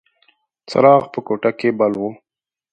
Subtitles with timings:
[0.69, 2.03] څراغ په کوټه کې بل و.